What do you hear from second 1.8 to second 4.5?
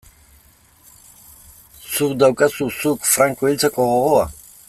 Zuk daukazu, zuk, Franco hiltzeko gogoa?